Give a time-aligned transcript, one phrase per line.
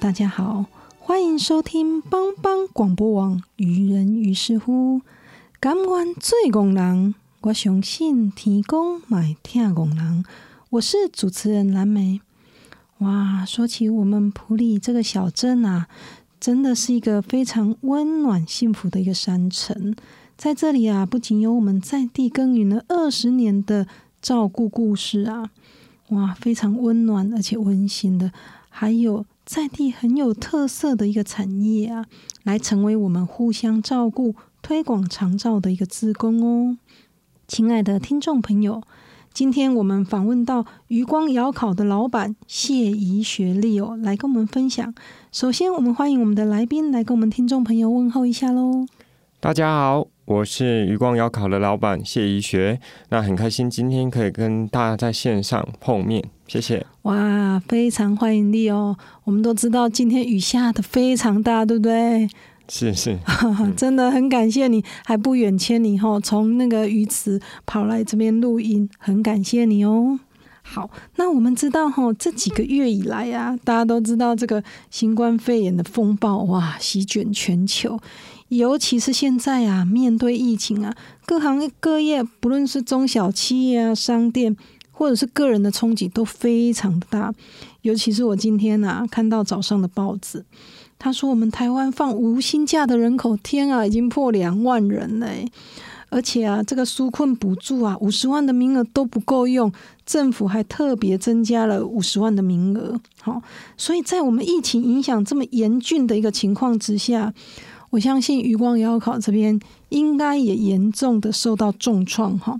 [0.00, 0.64] 大家好，
[0.98, 5.02] 欢迎收听帮帮广播网愚人于是乎，
[5.60, 10.24] 感恩最工人，我相信天公买听工人，
[10.70, 12.22] 我是主持人蓝莓。
[13.00, 15.86] 哇，说起我们普里这个小镇啊，
[16.40, 19.94] 真的是一个非常温暖幸福的一个山城。
[20.38, 23.86] 在这里啊，不仅有我们在地耕耘了二十年的
[24.22, 25.50] 照顾故事啊。
[26.08, 28.32] 哇，非常温暖而且温馨的，
[28.70, 32.06] 还有在地很有特色的一个产业啊，
[32.44, 36.78] 来成为我们互相照顾、推广长照的一个职工哦。
[37.48, 38.80] 亲爱的听众朋友，
[39.34, 44.94] 今天我们访问到余光窑烤的老板谢怡学历哦，来跟我们分享。
[45.32, 48.86] 首先，我们欢迎我们的来宾来跟我们听众朋友问候一下喽。
[49.40, 52.78] 大家好，我是余光窑烤的老板谢怡学。
[53.08, 56.86] 那很开心今天可以跟大家在线上碰面，谢谢。
[57.02, 58.96] 哇，非常欢迎你哦！
[59.24, 62.28] 我们都知道今天雨下的非常大，对不对？
[62.68, 63.18] 是是，
[63.76, 70.20] 真的很感谢你，还不远千里哈，从那个鱼池跑来这边录音，很感谢你哦。
[70.62, 77.98] 好，那我们知道哈，这几个月以来啊，大家都知道这个新冠肺炎的风暴哇，席卷全球。
[78.50, 80.92] 尤其是现在啊，面对疫情啊，
[81.24, 84.56] 各行各业，不论是中小企业啊、商店，
[84.90, 87.32] 或者是个人的冲击都非常的大。
[87.82, 90.44] 尤其是我今天啊，看到早上的报纸，
[90.98, 95.46] 他说我们台湾放无薪假的人口，天啊，已经破两万人嘞！
[96.08, 99.72] 而且啊，这个纾困补助啊，五十万的名额都不够用，
[100.04, 103.00] 政府还特别增加了五十万的名额。
[103.20, 103.40] 好，
[103.76, 107.32] 所以在我们疫情影响这么严峻的一个情况之下。
[107.90, 109.58] 我相信余光窑烤这边
[109.88, 112.56] 应该也严重的受到重创哈，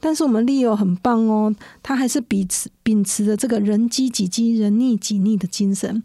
[0.00, 6.02] 但是我们利友很棒哦，他还是秉持秉持着这个人机己机人逆己逆的精神，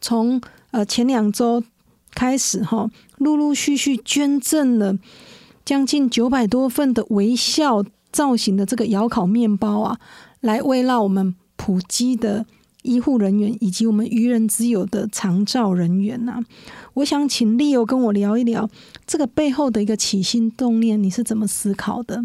[0.00, 0.40] 从
[0.70, 1.62] 呃前两周
[2.12, 4.96] 开始哈，陆陆续续捐赠了
[5.64, 9.98] 将近九百多份的微笑造型的这个窑烤面包啊，
[10.40, 12.46] 来慰劳我们普基的。
[12.84, 16.38] 医护人员以及我们愚人之友的长照人员呐，
[16.92, 18.68] 我想请利友跟我聊一聊
[19.06, 22.22] 这个背后的一个起心动念，你是怎么思考的？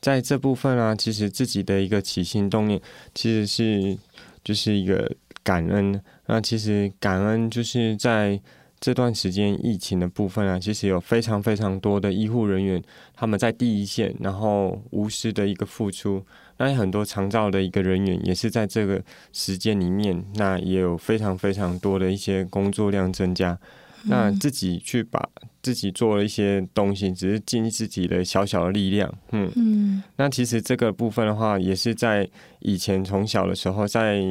[0.00, 2.80] 在这部分啊，其实自己的一个起心动念，
[3.14, 3.98] 其实是
[4.44, 6.00] 就是一个感恩。
[6.26, 8.40] 那其实感恩就是在
[8.78, 12.80] 这段时间疫情的部分啊，其实有非常非常多的医护人员，
[13.14, 16.24] 他们在第一线，然后无私的一个付出。
[16.62, 23.58] 那很多长照的一个人员也是在这个时间里面，那也有非常非常多的一些工作量增加。
[24.04, 25.26] 那自己去把
[25.62, 29.10] 自己做了一些东西，只是尽自己的小小的力量。
[29.32, 30.02] 嗯嗯。
[30.16, 32.28] 那其实这个部分的话，也是在
[32.58, 34.22] 以前从小的时候，在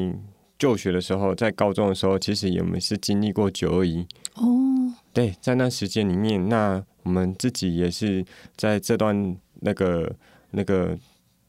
[0.59, 4.05] 就学的时候，在高中的时候，其实也们是经历过九二一。
[4.35, 4.45] 哦。
[5.11, 8.23] 对，在那时间里面，那我们自己也是
[8.55, 10.15] 在这段那个
[10.51, 10.95] 那个。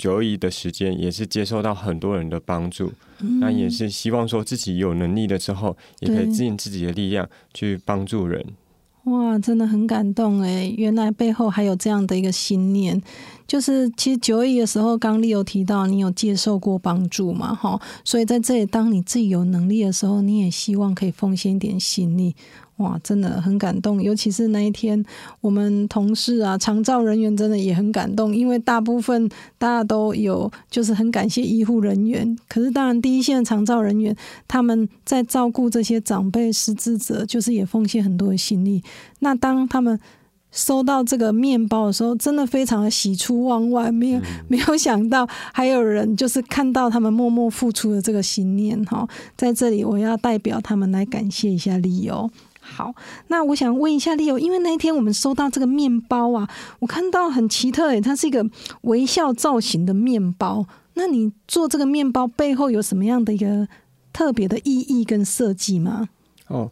[0.00, 2.90] 九一的时间也是接受到很多人的帮助，
[3.38, 8.42] 那也是希望说自己有能力的时候，也可以尽自己的力量去帮助人。
[9.04, 10.72] 哇，真的很感动哎！
[10.76, 13.00] 原来背后还有这样的一个信念，
[13.46, 22.34] 就是其实九一的时候，刚丽有提到你有接受过帮助嘛，哈，所以在这里，当你自己有能力的时候，你也希望可以奉献一点心力。
[22.80, 25.02] 哇，真的很感动，尤其是那一天，
[25.40, 29.28] 我们同事啊，长照人员真的也很感动，因为大部分
[29.58, 32.36] 大家都有，就是很感谢医护人员。
[32.48, 34.16] 可是当然，第一线长照人员
[34.48, 38.82] 他们在照顾这些长辈失智者，就是也奉献很多的心力。
[39.18, 40.00] 那当他们
[40.50, 49.06] 收到这个面包的时候，真的非常的喜出望外，没有 没有想到还有人就是看到他们默默付出的这个心念哈，
[49.36, 52.28] 在这里我要代表他们来感谢一下理由。
[52.60, 52.94] 好，
[53.28, 56.48] 那我想问一下丽友，因为那一天我们收到这个面包啊，
[56.78, 58.46] 我看到很奇特诶，它是一个
[58.82, 60.66] 微笑造型的面包。
[60.94, 63.66] 那你做这个面包背后有什么样的一个
[64.12, 66.08] 特别的意义跟设计吗？
[66.48, 66.70] 哦。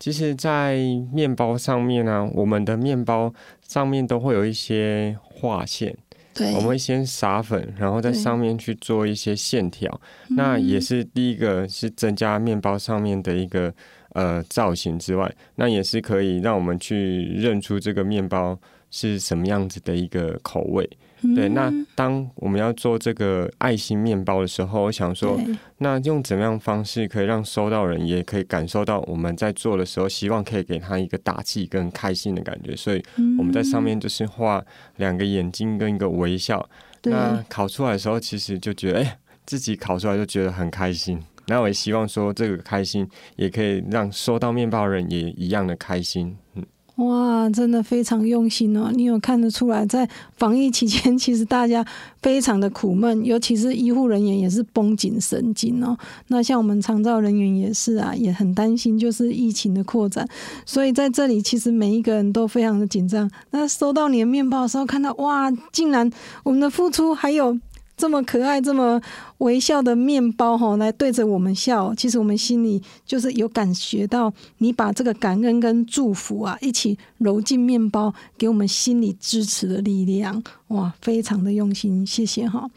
[0.00, 0.78] 其实，在
[1.12, 3.34] 面包上面呢，我们的面包
[3.66, 5.92] 上面都会有一些画线。
[6.32, 10.00] 对，我们会先撒粉，然后在上面去做一些线条。
[10.28, 13.74] 那也是第一个是增加面包上面的一个
[14.14, 18.58] 呃造型之外，那也是可以让我们去认出这个面包
[18.90, 20.88] 是什么样子的一个口味。
[21.34, 25.36] 对，那当我们要做这个爱心面包的时候，我想说，
[25.78, 32.76] 那用怎么样方式可以让收到人也可以感受到我们在做的时候，希望可以给他一个打气跟开心的感觉。
[32.76, 33.02] 所以
[33.36, 34.64] 我们在上面就是画
[34.98, 36.64] 两个眼睛跟一个微笑。
[37.02, 41.20] 那烤出来的时候，其实就觉得，哎，自己烤出来就觉得很开心。
[41.48, 46.36] 那我也希望说，这个开心也可以让收到面包人也一样的开心。
[46.54, 46.64] 嗯。
[46.96, 48.90] 哇，真的非常用心哦！
[48.92, 50.04] 你有看得出来，在
[50.36, 51.86] 防疫期间，其实大家
[52.20, 55.96] 非常的苦闷，尤其是医护人员也是绷紧神经哦。
[56.26, 60.28] 那像我们长照人员也是啊，也很担心，就是疫情的扩展。
[60.66, 63.30] 所以在这里，其实每一个人都非常的紧张。
[63.52, 66.10] 那收到你的面包的时候，看到哇，竟然
[66.42, 67.56] 我们的付出还有。
[67.98, 68.98] 这么可爱、这么
[69.38, 71.92] 微笑的面包，哈，来对着我们笑。
[71.96, 80.40] 其实我们心里就是有感觉到，你把这个感恩跟祝福啊，一起揉进面包，给我们心里支持的力量。
[80.68, 82.70] 哇，非常的用心，谢谢哈。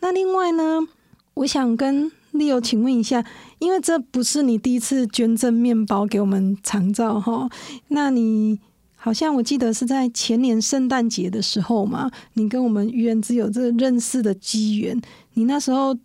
[0.00, 0.80] 那另外呢，
[1.34, 3.24] 我想跟 Leo 请问一下，
[3.60, 7.48] 因为这不是你第一次捐赠面包给我们长照哈，
[7.88, 8.58] 那你？
[8.98, 15.00] 好像我记得是在前年圣诞节的时候嘛，你跟我们愚人之友这个认识的机缘，
[15.34, 15.96] 你那时候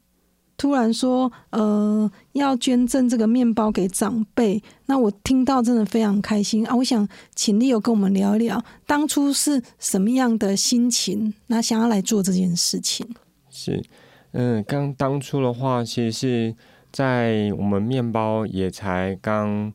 [0.56, 6.76] 突然说，呃，要捐赠这个面包给长辈，那我听到真的非常开心啊！
[6.76, 13.08] 我想请丽友跟我们聊一聊，当初是什么样的心情，那想要来做这件事情？
[13.50, 13.84] 是，
[14.34, 16.56] 嗯，刚当初的话，其实是
[16.92, 19.74] 在我们面包也才刚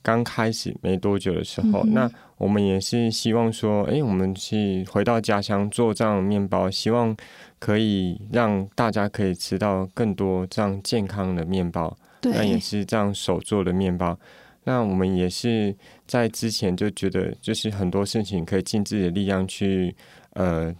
[0.00, 2.10] 刚开始没多久的时候，那。
[2.36, 7.16] 我们也是希望说，哎，我们去回到家乡做这样的面包，希望
[7.60, 11.96] 可以让大家可以吃到更多这样健康的面包。
[12.22, 14.18] 那也是这样手做的面包。
[14.64, 15.74] 那我们也是
[16.06, 19.94] 在之前就觉得，就是很多事情可以尽自己的力量去，
[20.32, 20.74] 呃，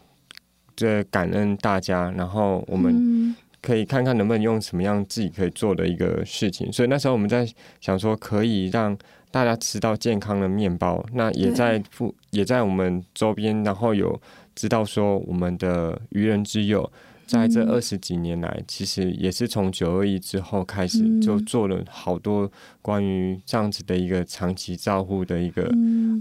[0.74, 6.72] 这感恩大家，然后我们可以看看能不能用什么样自己可以做的一个事情。
[6.72, 7.48] 所以那时候我们在
[7.80, 8.98] 想说，可以让。
[9.34, 14.16] 大家吃到健康的面包，那也在附也在我们周边，然后有
[14.54, 16.88] 知道说我们的愚人之友，
[17.26, 22.50] 在这二十几年来，其实也是从九二一之后开始就做了好多
[22.82, 25.70] 关于这样子的一个长期照护的一个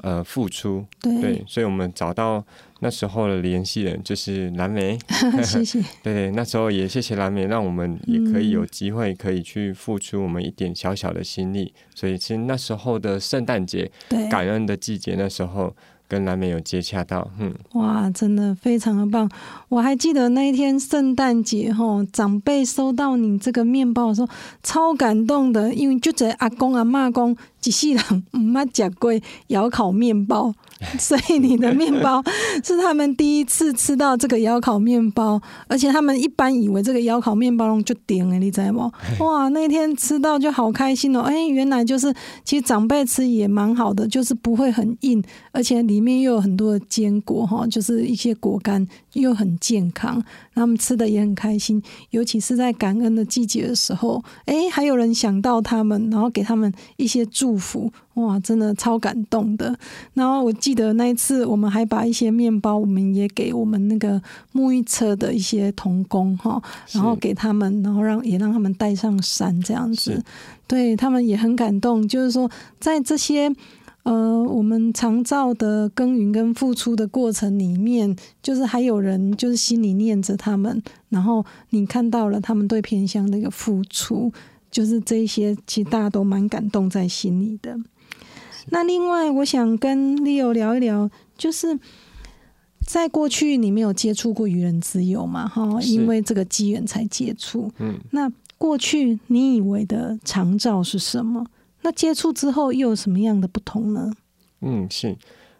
[0.02, 2.44] 呃付出，对，所以我们找到。
[2.80, 5.00] 那时候的联系人就是蓝莓，
[5.42, 5.80] 谢谢。
[6.04, 11.74] 对 对，那时候也谢谢蓝莓，让我们也可以有机会可以去付出我们一点小小的心力。
[11.96, 13.90] 所以其实那时候的圣诞节，
[14.30, 15.74] 感恩的季节，那时候
[16.08, 19.30] 跟蓝莓有接洽到，嗯，哇，真的非常的棒。
[19.69, 24.28] 我还记得那一天圣诞节吼，长辈收到你这个面包的时候，
[24.62, 29.12] 超感动的，因为就在阿公阿妈公一世人唔捌食过
[29.48, 30.54] 窑烤面包。
[30.99, 32.21] 所以你的面包
[32.63, 38.92] 是他们第一次吃到这个窑烤面包，而且他们一般以为这个窑烤面包就顶了，你知道吗？
[39.19, 41.21] 哇，那天吃到就好开心哦！
[41.21, 42.13] 哎，原来就是
[42.44, 51.82] 其实长辈吃也蛮好的，就是不会很硬，而且里面又有很多的坚果哈，就是一些果干又很健康，他们吃的也很开心。
[52.12, 57.92] 尤其是在感恩的季节的时候，哎，还有人想到他们，然后给他们一些祝福。
[58.16, 59.76] 哇，真的超感动的。
[60.14, 64.22] 然后我记得那一次，我们还把一些面包，我们也给我们那个
[64.54, 70.24] 沐浴车的一些童工哈，然后给他们，然后让也让他们带上山这样子。
[70.68, 73.52] 对他们也很感动，就是说在这些
[74.04, 84.31] 呃我们常照的耕耘跟付出的过程里面，就是还有人就是心里念着他们，然后你看到了他们对偏乡的一个付出，
[84.69, 87.78] 就是这些，其实大家都蛮感动在心里的。
[88.69, 91.78] 那另外，我想跟 Leo 聊一聊，就是
[92.86, 95.48] 在过去你没有接触过愚人之友嘛？
[95.48, 97.72] 哈，因为这个机缘才接触。
[97.80, 101.45] 嗯，那过去你以为的长照是什么？
[101.83, 104.11] 那接触之后又有什么样的不同呢？
[104.61, 105.16] 嗯，是，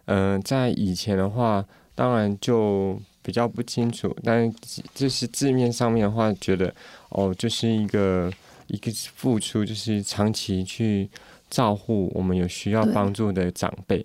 [0.06, 1.64] 嗯，在以前的话，
[1.94, 4.52] 当然就比较不清楚，但
[4.94, 6.74] 就是字面上面的话，觉得
[7.10, 8.32] 哦，就是一个
[8.68, 11.08] 一个付出，就是长期去
[11.50, 14.04] 照顾我们有需要帮助的长辈。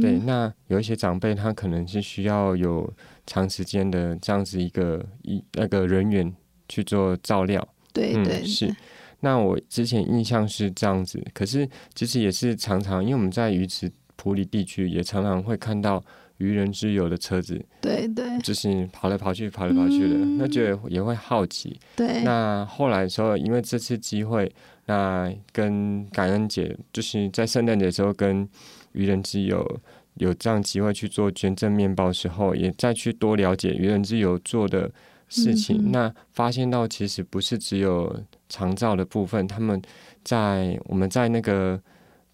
[0.00, 2.90] 对，那有一些长辈他可能是需要有
[3.26, 6.34] 长时间的这样子一个一那个人员
[6.70, 7.68] 去做照料。
[7.92, 8.74] 对对是。
[9.20, 16.02] 那我之前印象是这样子，可是其实也是常常，因为我们在鱼池普里地区也常常会看到
[16.38, 17.60] 渔人之友的车子。
[17.80, 18.38] 对对。
[18.40, 21.78] 就是跑来跑去，跑来跑去的，那就也会好奇。
[21.96, 22.22] 对。
[22.22, 24.50] 那后来的时候，因为这次机会，
[24.86, 28.48] 那跟感恩节，就是在圣诞节的时候跟。
[28.92, 29.80] 愚人之友
[30.14, 34.90] 有这样机会去做捐赠面包时候，也再去多了解愚人之友做的
[35.28, 35.92] 事情。
[35.92, 39.80] 那发现到其实不是只有长照的部分，他们
[40.24, 41.80] 在我们在那个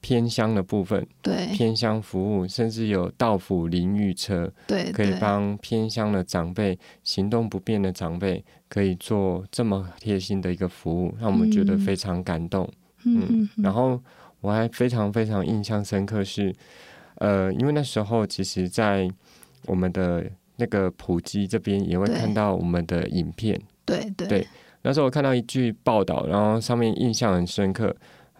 [0.00, 12.68] 偏乡的部分，对偏乡服务，甚至有到府淋浴车，对，可以帮偏乡的长辈、行动不便的长辈，可以做这么贴心的一个服务，让我们觉得非常感动。
[13.04, 14.00] 嗯，然后。
[14.40, 16.54] 我还非常非常印象深刻是，
[17.14, 19.10] 呃，因为那时候其实，在
[19.64, 24.46] 我们的那个普及这边也会看到我们的影片，对对。
[24.84, 27.96] 那时候我看到一句报道，然后上面印象很深刻，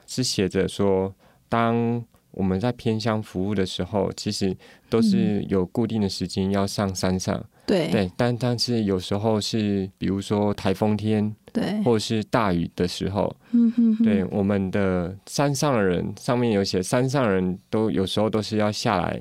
[0.07, 1.13] 是写着说，
[1.49, 4.55] 当我们在偏乡服务的时候，其实
[4.91, 7.43] 都是有固定的时间要上山上。
[7.67, 7.91] 对。
[7.91, 19.19] 对，但但是有时候是，比如说台风天，对，或者是大雨的时候，嗯哼，对，我们的山上的人上面有写，山上人都有时候都是要下来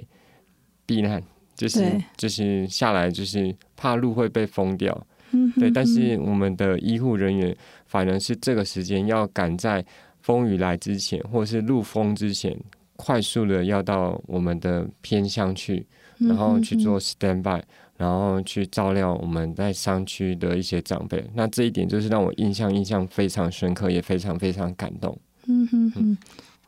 [0.86, 1.24] 避难，
[1.56, 1.86] 就是
[2.18, 9.86] 就是下来就是怕路会被封掉，嗯，对，但是我们的医护人员反而是这个时间要赶在
[10.22, 12.58] 风雨来之前，或者是入风之前，
[12.96, 15.86] 快速的要到我们的偏乡去，
[16.18, 17.62] 然后去做 stand by。
[17.96, 25.16] 然后去照料我们在山区的一些长辈，那这一点就是让我印象印象非常深刻，也非常非常感动。
[25.46, 26.18] 嗯哼哼，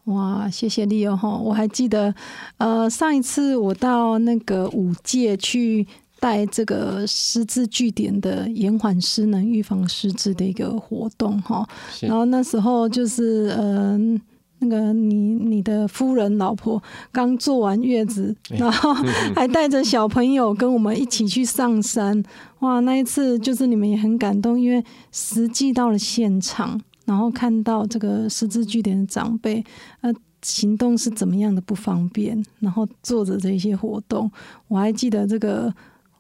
[0.06, 1.36] 哇，谢谢利欧哈！
[1.36, 2.14] 我还记得，
[2.58, 5.86] 呃，上一次我到那个五界去
[6.26, 11.68] 带这个失智据点的延缓失能、预防失智的一个活动哈，
[12.02, 14.20] 然后那时候就是嗯。
[14.60, 18.94] 那个你你的夫人老婆刚坐完月子，然后
[19.36, 22.24] 还带着小朋友跟我们一起去上山，
[22.60, 22.80] 哇！
[22.80, 29.62] 那一次就是你们也很感动，因为实际到了现场，然后看到这个十字据点的长辈，
[30.00, 34.32] 呃，行动是怎么样的不方便，然后做着这些活动，
[34.70, 35.72] 我还记得这个。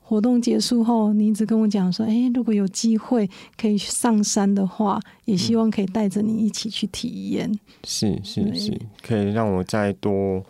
[0.07, 3.27] 活动结束后，你一直跟我讲说：“哎，如果有机会
[3.59, 7.51] 可以上山的话，也希望可以带着你一起去体验。”
[7.83, 10.43] 是是是，可以让我再多，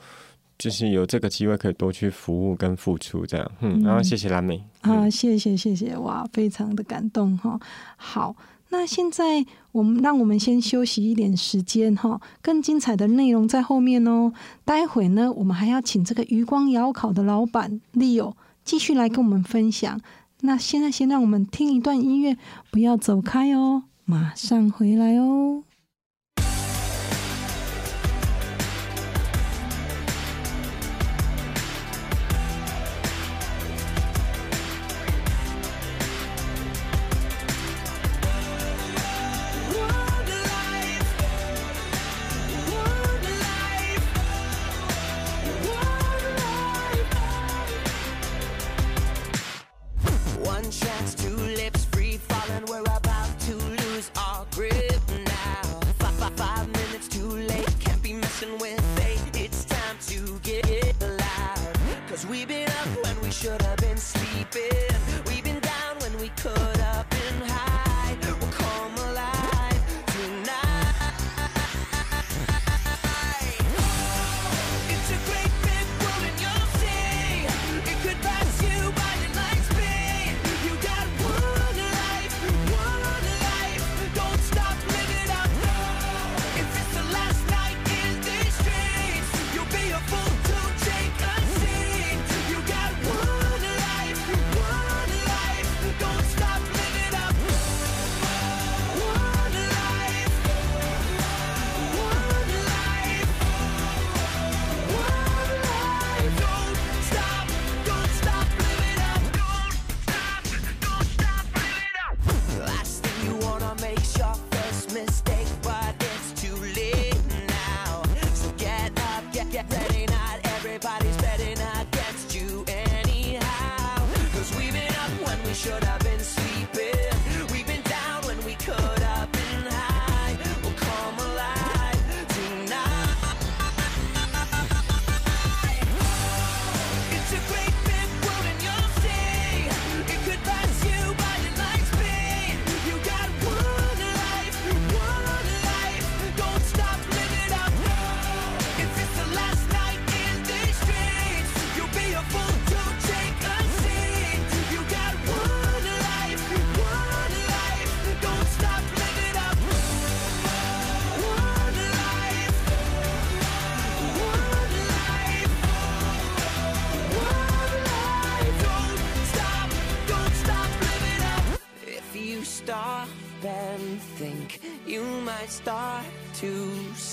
[0.58, 3.52] 就是有这个机会可以多去服务跟付出这样。
[3.62, 7.58] 嗯，然后谢谢蓝莓啊，谢谢谢谢，哇，非常的感动哈。
[7.96, 8.36] 好，
[8.72, 14.34] 那现在我们让我们先休息一点时间哈，更精彩的内容在后面哦。
[14.66, 18.34] 待会呢，我们还要请这个余光窑烤的老板 Leo。
[18.66, 20.02] 继续来跟我们分享。
[20.42, 22.36] 那现在先让我们听一段音乐，
[22.70, 25.64] 不要走开哦，马上回来哦。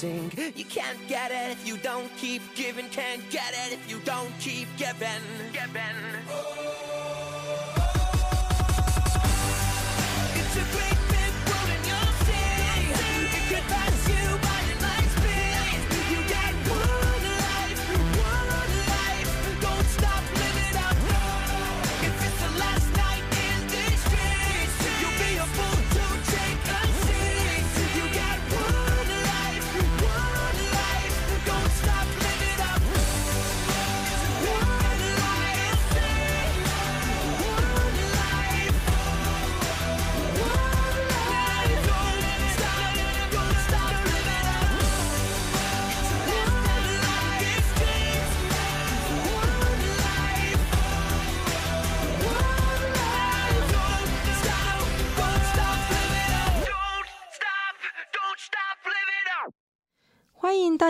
[0.02, 2.88] You can't get it if you don't keep giving.
[2.88, 5.22] Can't get it if you don't keep giving.
[5.52, 5.80] Giving.
[6.28, 6.71] It's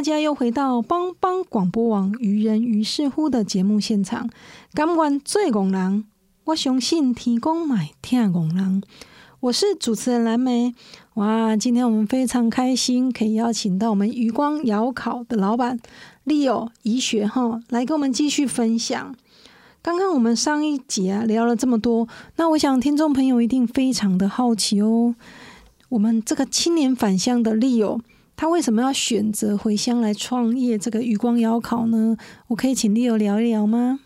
[0.03, 4.29] 大家又回到帮帮广播网愚人于是乎的节目现场。
[4.75, 6.05] 甘愿做戆人，
[6.47, 8.83] 我相信提供买听戆人。
[9.39, 10.75] 我是主持人蓝莓。
[11.15, 15.79] 哇，今天我们非常开心，可以邀请到我们余光窑烤的老板
[16.27, 19.15] Leo 怡学哈，来跟我们继续分享。
[19.83, 25.15] 刚刚我们上一集啊聊了这么多，那我想听众朋友一定非常的好奇哦。
[25.91, 28.01] 我们这个青年返乡的 Leo，
[28.37, 32.17] 他为什么要选择回乡来创业这个余光窑烤呢？
[32.49, 34.01] 我可以请 Leo 聊一聊吗？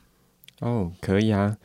[0.61, 1.57] 哦，可以啊。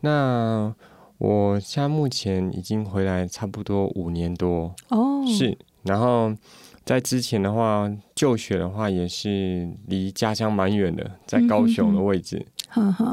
[0.00, 0.74] 那
[1.18, 5.56] 我现在目前已经回来差不多五年多，哦，是。
[5.82, 6.34] 然后
[6.84, 12.44] 在之前的话，就学的话也是离家乡蛮远的，在高雄的位置。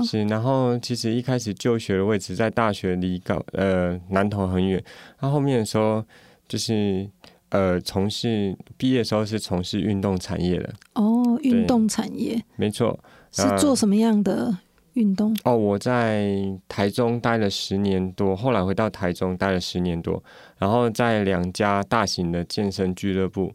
[0.03, 4.83] 是，然后其实一开始就学的位置在大学离高呃南投很远，
[5.19, 6.03] 然后后面的时候
[6.47, 7.07] 就是
[7.51, 12.99] 呃从事毕业的时候是从事运动产业的，哦，运动产业没错。
[13.33, 14.53] 是做什么样的
[14.93, 15.33] 运动？
[15.45, 16.35] 哦，我在
[16.67, 20.21] 台中待了十年多，后来回到台中待了十年多，
[20.57, 23.53] 然后在两家大型的健身俱乐部，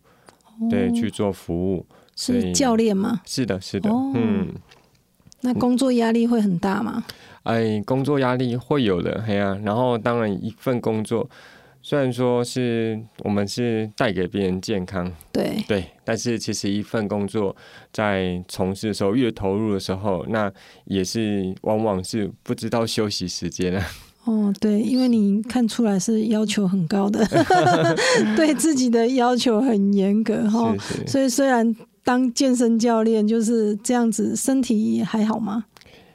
[0.71, 1.85] 对去做服务。
[2.17, 3.21] 是教练吗？
[3.27, 4.55] 是的，是的，哦嗯，
[5.43, 7.05] 那工作压力会很大吗？
[7.43, 11.29] 哎，工作压力会有的，嘿呀、然后当然一份工作，
[11.89, 17.55] 虽然说是我们是带给别人健康，对，对，但是其实一份工作
[17.93, 20.53] 在从事的时候，越投入的时候，那
[20.87, 23.87] 也是往往是不知道休息时间啊。
[24.25, 27.25] 哦，对，因为你看出来是要求很高的，
[28.35, 30.75] 对自己的要求很严格哈。
[31.07, 31.73] 所以虽然
[32.03, 35.67] 当健身教练就是这样子，身体还好吗？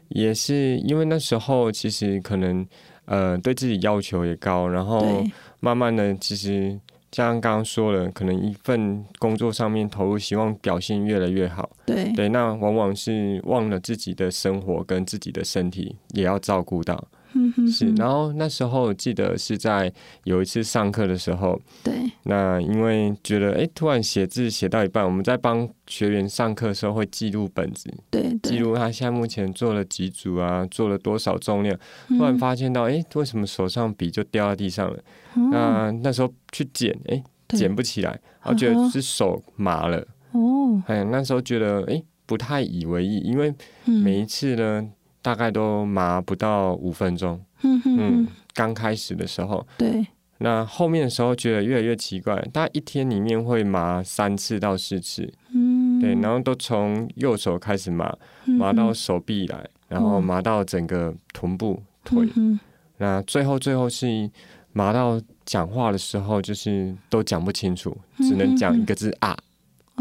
[0.10, 2.68] 也是因为那时候其实可能
[3.06, 5.32] 呃对自己要求也高，然后对，
[5.62, 6.78] 慢慢的其实
[7.12, 11.70] 像刚刚说了，可能一份工作上面投入，希望表现越来越好。
[11.86, 17.08] 对，对，那往往是忘了自己的生活跟自己的身体也要照顾到。
[17.34, 19.92] 嗯是，然后那时候记得是在
[20.26, 31.78] 有一次上课的时候，对，那因为觉得哎，突然写字写到一半，我们在帮学员上课的时候会记录本子，对，对，记录他现在目前做了几组啊，做了多少重量，
[32.10, 35.00] 突然发现到哎，为什么手上笔就掉到地上了？
[35.36, 38.12] 嗯那那时候去捡，哎，对捡不起来，
[38.44, 40.06] 然后觉得是手麻了。
[40.34, 43.54] 哦，哎，那时候觉得哎不太以为意，因为
[43.86, 44.02] 嗯。
[44.02, 44.86] 每一次呢
[45.22, 47.40] 大概都麻不到五分钟。
[47.64, 50.06] 嗯嗯，，刚开始的时候，对，
[50.40, 58.12] 那后面的时候觉得越来越奇怪，大概一天里面会麻三次到四次，嗯，对，然后都从右手开始麻，
[58.46, 62.60] 嗯麻到手臂来，然后麻到整个臀部、腿，嗯
[62.98, 64.30] 那最后最后是
[64.74, 69.38] 麻到讲话的时候，就是都讲不清楚，只能讲一个字啊。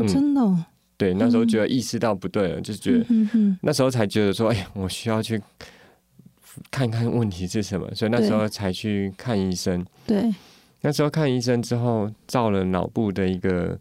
[0.09, 0.65] 真的哦，
[1.01, 3.07] 对，那时候觉得意识到不对了，就觉得
[3.63, 5.41] 那时候才觉得说，哎呀，我需要去
[6.71, 9.83] 看看问题是什么，所以那时候才去看医生。
[10.07, 10.31] 对，
[10.83, 13.79] 那时候看医生之后，照了脑部的一个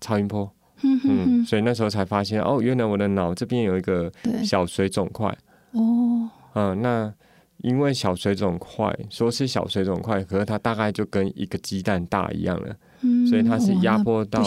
[0.00, 0.50] 超音波，
[0.82, 4.10] 嗯所以那时候才发现，哦，原来我的脑这边有一个，
[4.42, 5.28] 小水肿块，
[5.72, 7.12] 哦，嗯，那
[7.58, 14.42] 因为小水肿块，说是小水肿块，可是它大概就跟一个鸡蛋大一样了，嗯，所以它是压迫到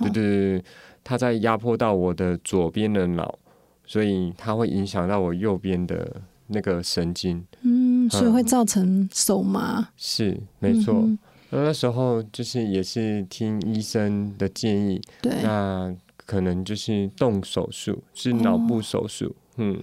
[0.00, 0.64] 对对，对
[1.08, 3.38] 它在压迫到我的左边的脑，
[3.86, 10.92] 所以它会影响到我右边的那个神经，嗯，所以嗯会造成手麻，是没错。
[10.94, 11.18] 嗯
[11.50, 15.90] 那那时候就是也是听医生的建议，对，那
[16.26, 19.34] 可能就是动手术，是脑部手术。
[19.56, 19.82] 嗯，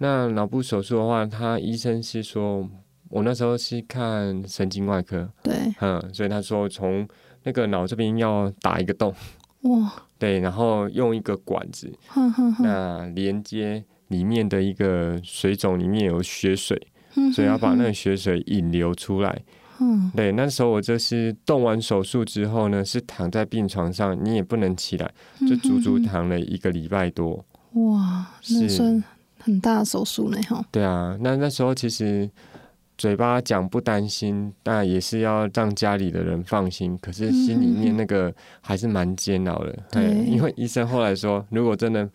[0.00, 2.68] 那脑部手术的话，他医生是说
[3.10, 7.08] 我那时候是看神经外科，对，嗯，所以他说从
[7.44, 9.14] 那个脑这边要打一个洞，
[9.62, 16.80] 哇，对，然后用一个管子，哼哼哼，那连接里面的一个水肿里面有血水，
[17.14, 19.42] 哼所以要把那个血水引流出来。
[19.80, 25.10] 嗯，对，那时候我就是动完手术之后呢，是躺在病床上，你也不能起来，
[25.48, 27.44] 就足足躺了一个礼拜多。
[27.74, 29.04] 哇，那是算
[29.38, 30.64] 很大的手术呢，哈。
[30.72, 32.28] 对啊，那那时候其实
[32.98, 39.78] 嘴巴讲不担心，但也是要让家里的人放心，可是心里面那个还是蛮煎熬的。
[39.92, 42.10] 对因为医生后来说，如果真的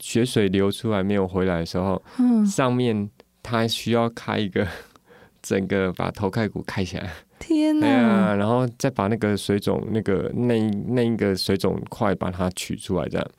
[0.00, 3.08] 血水流出来没有回来的时候，嗯，上面
[3.44, 4.66] 他需要开一个
[5.40, 13.30] 整个把头盖骨开起来，天哎呀，哪，然后再把那个水肿那个那一那一个水肿块把它取出来，这样。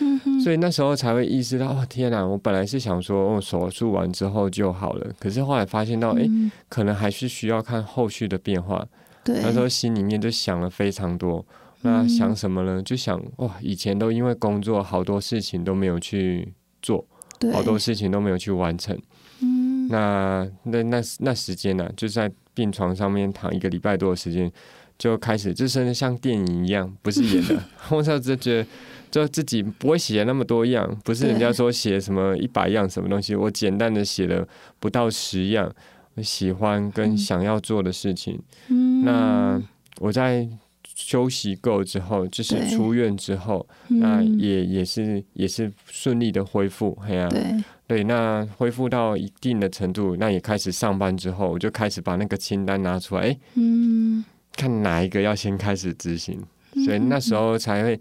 [0.00, 2.24] 嗯哼哼，所以那时候才会意识到，哦天哪！
[2.24, 8.86] 我本来是想说，哦，手术完之后就好了，可是后来发现到，哎、嗯可能还是需要看后续的变化。
[9.24, 11.44] 对，那时候心里面就想了非常多。
[11.82, 12.82] 那嗯想什么呢？
[12.82, 17.04] 就想哇，以前都因为工作好多事情都没有去做，
[17.52, 18.98] 好多事情都没有去完成。
[19.40, 24.50] 嗯，那那那那时间呢、就在病床上面躺一个礼拜多的时间，
[24.98, 27.54] 就开始就真的像电影一样，不是演的。
[27.90, 28.66] 我那时候就觉得，
[29.10, 34.46] 就自己不会写那么多样，不是人家说写什么 一百样什么东西，我简单的写了
[34.78, 35.72] 不到十样
[36.14, 38.40] 我喜欢跟想要做的事情。
[38.68, 39.04] 嗯。
[39.04, 39.62] 那
[40.00, 40.48] 我在
[40.94, 44.38] 休息够之后，就是出院之后，那嗯。
[44.38, 46.96] 也也是也是顺利的恢复。
[47.00, 47.42] 嘿呀、对，
[47.86, 54.24] 对，那恢复到一定的程度，那也开始上班之后，我就开始把那个清单拿出来，哎，嗯，
[54.56, 56.42] 看哪一个要先开始执行，
[56.84, 58.00] 所以那时候才会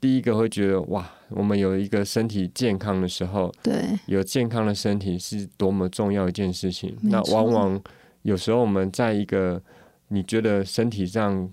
[0.00, 3.74] 第一个会觉得哇，我们有一个身体健康的时候，对，
[4.06, 6.96] 有健康的身体是多么重要一件事情。
[7.02, 7.80] 那往往
[8.22, 9.60] 有时候我们在一个
[10.08, 11.48] 你觉得身体上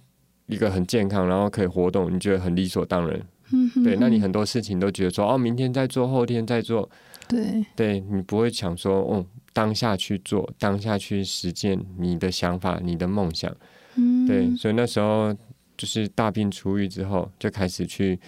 [0.48, 3.20] 一个很健康，然后可以活动，你觉得很理所当然，
[3.52, 3.84] 嗯哼。
[3.84, 6.90] 对，那你很多事情都觉得说哦，明天再做，后天再做，
[7.28, 13.56] 对，对你不会想说，哦，当下去做，当下去实践你的想法、你的梦想。
[13.96, 15.34] 嗯，对，所以那时候
[15.78, 18.20] 就是大病初愈之后，就开始去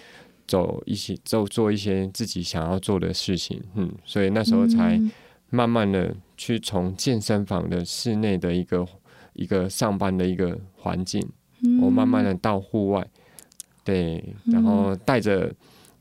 [0.46, 3.62] 走一些做做一些自己想要做的事情。
[3.74, 5.10] 嗯，所以那时候才嗯。
[5.48, 8.84] 慢慢的去从健身房的室内的一个
[9.32, 11.24] 一个上班的一个环境，
[11.62, 13.06] 嗯我慢慢的到户外，
[13.84, 14.94] 对，然后。
[15.04, 15.54] 带着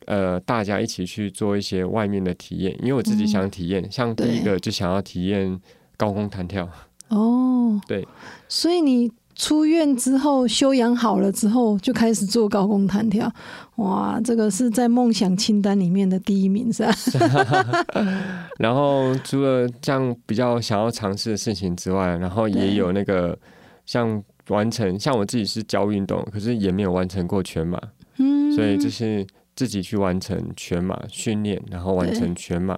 [0.06, 5.62] 呃大家一起去做一些外面的体验，因为我自己想体验，像第一个就想要体验
[5.96, 6.68] 高空弹跳，
[7.10, 8.06] 哦，对，
[8.50, 13.30] 所以你出院之后休养好了之后，就开始做高空弹跳，
[13.76, 17.86] 哇，这个是在梦想清单里面的第一名是吧？
[18.58, 23.38] 然后除了这样比较想要尝试的事情之外，然后也有那个
[23.86, 27.78] 像完成，像我自己是教运动，可是也没有完成过全马，
[28.18, 32.78] 嗯，所以就是自己去完成全马训练，然后完成全马，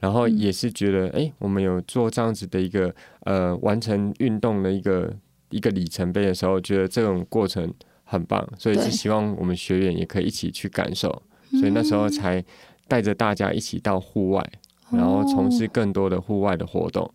[0.00, 2.94] 然后也是觉得，哎、我们有做这样子的一个
[3.24, 5.12] 呃完成运动的一个
[5.50, 7.72] 一个里程碑的时候，觉得这种过程
[8.04, 11.10] 很棒，所以是希望我们学员也可以一起去感受，
[11.52, 12.44] 所以那时候才
[12.86, 14.50] 带着大家一起到户外，
[14.90, 17.10] 然后从事更多的户外的活动。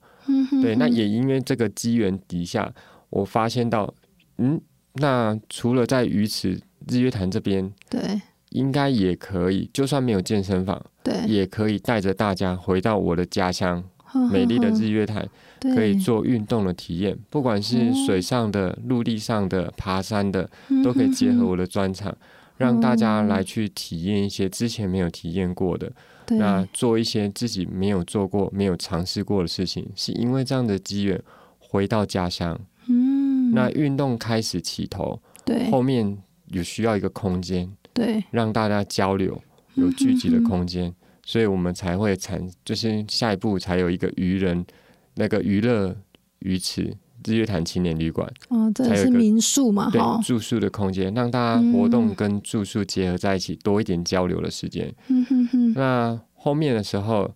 [0.62, 2.74] 对，那也因为这个机缘底下，
[3.10, 3.93] 我发现到，
[4.38, 4.62] 嗯，
[4.93, 8.02] 那除了在鱼池日月潭这边，对。
[8.54, 13.88] 应该也可以，就算没有健身房，对，也可以带着大家回到我的家乡，呵
[14.32, 15.28] 美丽的日月潭，
[15.62, 18.06] 可以做运动的体验，不管是哦。
[18.06, 22.15] 水上的、陆地上的、爬山的，嗯都可以结合我的专长。
[22.58, 23.28] 让大家哦。
[23.28, 25.91] 来去体验一些之前没有体验过的，
[26.30, 31.19] 那做一些自己没有做过、没有尝试过的事情，是因为这样的机缘
[31.58, 32.58] 回到家乡。
[32.88, 35.69] 嗯，那运动开始起头，对。
[35.71, 38.23] 后面有需要一个空间，对。
[38.30, 39.41] 让大家交流，
[39.73, 40.93] 有聚集的空间，
[41.26, 44.66] 所以我们才会产，就是下一步才有一个渔人
[45.16, 45.96] 那个娱乐
[46.40, 54.94] 鱼池日月潭青年旅馆，哦，这是民宿嘛对，住宿的空间，让大家活动嗯跟住宿结合在一起，多一点交流的时间。
[55.08, 57.34] 嗯哼哼，那后面的时候，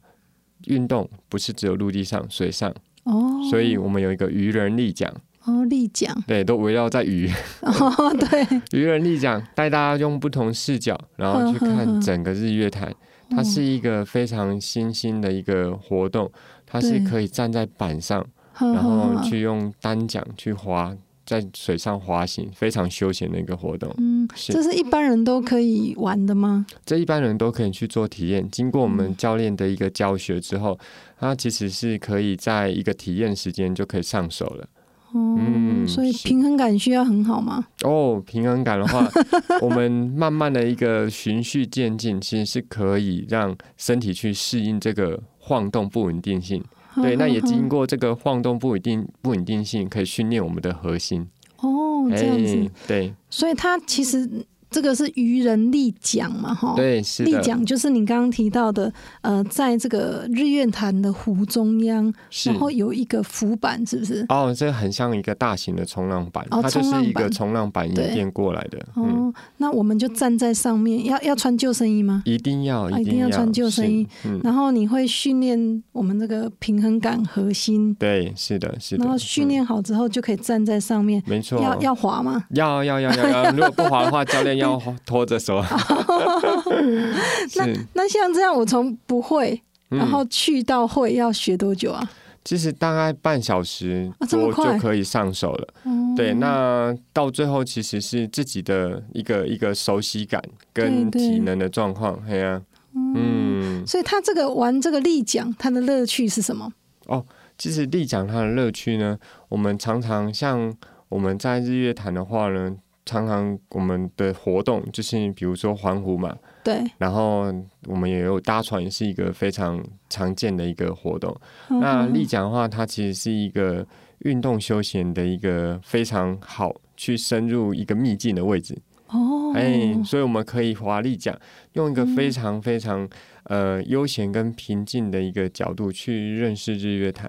[0.66, 2.70] 运动不是只有陆地上、水上，
[3.04, 5.10] 哦，所以我们有一个渔人立奖，
[5.46, 7.32] 哦立桨，对，都围绕在鱼。
[7.62, 8.46] 哦对，
[8.78, 12.94] 渔人立奖带大家用不同视角，然后去看整个日月潭。
[13.30, 16.32] 它是一个非常新兴的一个活动，
[16.66, 18.26] 它是可以站在板上，
[18.60, 23.94] 然然后 去用单桨去划在水上滑行，非常休闲的一个活动。
[23.98, 26.66] 嗯，是这是一般人都可以玩的吗？
[26.86, 28.50] 这一般人都可以去做体验。
[28.50, 30.80] 经过我们嗯教练的一个教学之后，
[31.20, 34.68] 它其实是可以在一个体验时间就可以上手了。
[35.14, 37.66] 哦，嗯所以平衡感需要很好吗？
[37.84, 39.08] 哦，平衡感的话，
[39.62, 46.64] 我们慢慢的一个循序渐进，其实是可以让身体去适应这个晃动不稳定性。
[46.96, 51.28] 对，那也经过这个晃动不稳定不稳定性，可以训练我们的核心。
[51.58, 54.28] 哦，这样子，哎对所以它其实
[54.70, 56.74] 这个是渔人立桨嘛，哈。。
[56.76, 62.14] 对，是立的，桨就是你刚刚提到的，呃，在这个日月潭的湖中央，
[62.46, 64.26] 然后有一个浮板，是不是？
[64.30, 68.78] 哦，这很像一个大型的冲浪板，哦它就是一个冲浪板演变过来的。
[68.96, 72.22] 嗯，哦，那我们就站在上面，要要穿救生衣吗？
[72.26, 74.08] 一定要，啊一定要穿救生衣。
[74.26, 79.04] 嗯，然后你会训练我们这个平衡感核心，对，是的，是的。
[79.04, 81.22] 然后训练好之后就可以站在上面。
[81.26, 82.44] 嗯，没错，要要滑吗？
[82.52, 85.64] 要要要要要，如果不滑的话，教练要拖着手。
[87.56, 92.10] 那，那像这样，我从不会，嗯然后去到会要学多久啊？
[92.44, 95.68] 其实大概半小时啊这么多就可以上手了。
[95.84, 100.42] 哦对，那到最后其实是自己的一个一个熟悉感
[100.74, 102.18] 跟体能的状况。
[102.28, 102.62] 嘿呀、
[102.96, 106.72] 嗯，所以他这个玩这个立桨，他的乐趣是什么？
[107.08, 107.26] 哦
[107.58, 109.18] 其实立桨它的乐趣呢，
[109.50, 110.72] 我们常常像
[111.10, 112.76] 我们在日月潭的话呢，
[113.08, 117.52] 常常我们的活动就是比如说环湖嘛，对，然后
[117.86, 121.36] 我们也有搭船，也是一个非常常见的一个活动。
[121.70, 123.88] 那嗯立桨的话，它其实是一个
[124.20, 128.78] 运动休闲的一个非常好去深入一个秘境的位置。
[129.08, 131.34] 哦，哎，所以我们可以滑立桨，
[131.74, 133.08] 用一个非常非常
[133.46, 137.26] 呃悠闲跟平静的一个角度去认识日月潭。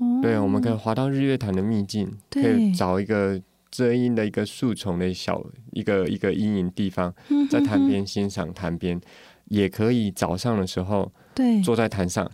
[0.00, 3.40] 哦对，我们可以滑到日月潭的秘境，可以找一个
[3.70, 9.00] 遮阴的一个树丛的小一个一个阴影地方，嗯在潭边欣赏潭边，
[9.46, 12.28] 也可以早上的时候对坐在潭上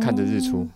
[0.00, 0.68] 看着日出，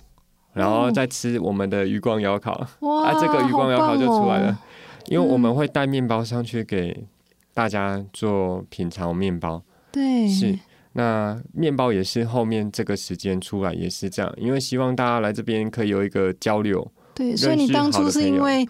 [0.53, 2.66] 然后再吃我们的余光窑烤。
[2.81, 4.59] 哇，啊，这个余光窑烤就出来了，
[5.07, 7.05] 因为我们会带面包上去给
[7.53, 9.62] 大家做品尝面包。
[9.90, 10.59] 对，是，
[10.92, 16.88] 那面包也是后面这个时间出来也是这样，因为希望大家来这边可以有一个交流。
[17.14, 18.66] 对，所以你当初是因为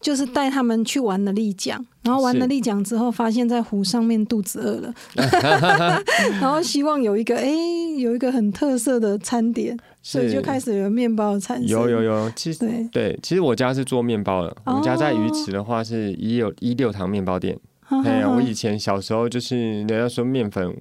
[0.00, 4.94] 就是带他们去玩了丽江，然后玩了是立桨之后，发现在湖上面肚子饿了，
[6.40, 7.50] 然后希望有一个哎、
[7.98, 11.66] 有一个很特色的餐点，所以就开始有面包的产生。
[11.66, 14.56] 有有有，其实对，对，其实我家是做面包的。
[14.64, 17.58] 我们家在鱼哦池的话是一六一六堂面包店。
[18.04, 20.74] 哎呀，我以前小时候就是人家说面粉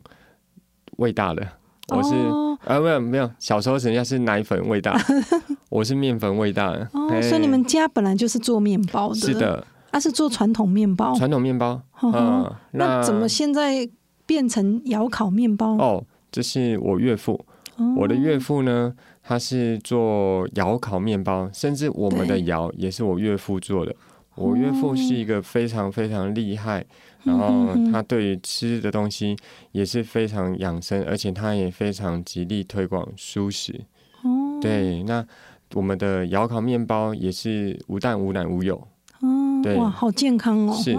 [0.98, 1.46] 味大的，
[1.92, 5.00] 我是哦啊没有没有，小时候人家是奶粉味大，
[5.70, 6.88] 我是面粉味大的。
[6.94, 11.82] 哦，哎所以你们家本来就是做面包的，是，的，啊是做传统面包，传统面包。
[12.02, 13.90] 嗯，那怎么现在
[14.26, 15.74] 变成窑烤面包？
[15.78, 17.34] 哦，这是我岳父，
[17.78, 23.96] 哦我的岳父呢，他是做窑烤面包，甚至我们的窑也是我岳父做的。
[24.36, 26.86] 我岳父是一个非常非常厉害，
[27.24, 29.36] 然后他对于吃的东西
[29.72, 33.82] 也是非常养生，而且他也非常极力推广素食。
[34.24, 35.26] 哦，对，那
[35.74, 38.76] 我们的窑烤面包也是无蛋无奶无油，
[39.22, 40.74] 哦，对哇，好健康哦。
[40.74, 40.98] 是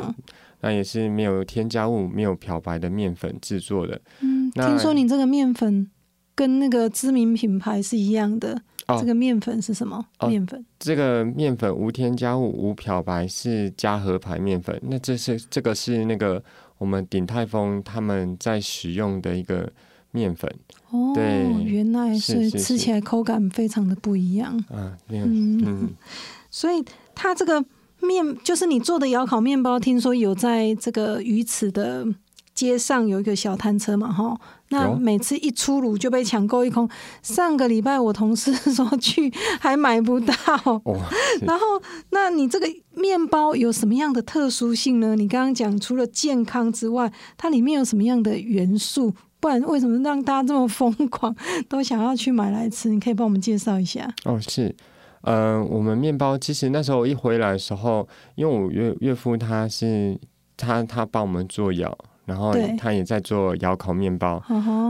[0.61, 3.98] 那也是没有添加物、没有漂白的面粉制作的。
[4.20, 5.90] 嗯，听说你这个面粉
[6.35, 8.61] 跟那个知名品牌是一样的。
[8.94, 8.98] 哦。
[9.00, 10.05] 这个面粉是什么？
[10.18, 10.64] 哦面粉。
[10.79, 16.42] 这个面粉无添加物、无漂白是加和牌面粉，那这是这个是那个
[16.79, 19.70] 我们鼎泰丰他们在使用的一个
[20.11, 20.50] 面粉。
[20.90, 21.46] 哦，对。
[21.62, 24.57] 原来是吃起来口感非常的不一样。
[24.70, 25.90] 啊，嗯，嗯，
[26.50, 27.64] 所以它这个
[28.00, 32.07] 面就是你做的窑烤面包，听说有在这个鱼池的
[32.61, 34.38] 街上有一个小摊车嘛，哈。
[34.68, 36.87] 那每次一出炉就被抢购一空。
[37.23, 40.35] 上个礼拜我同事说去还买不到，
[40.85, 41.01] 哦，
[41.40, 41.64] 然后，
[42.11, 45.16] 那你这个面包有什么样的特殊性呢？
[45.16, 49.14] 你刚刚讲除了健康之外，它里面有什么样的元素？
[49.40, 51.35] 不然为什么让大家这么疯狂，
[51.66, 52.90] 都想要去买来吃？
[52.90, 54.12] 你可以帮我们介绍一下。
[54.25, 54.77] 哦是。
[55.23, 60.18] 呃，我们面包其实那时候一回来的时候，因为我岳岳父他是
[60.57, 61.94] 他他帮我们做窑，
[62.31, 64.40] 然后他也在做窑烤面包，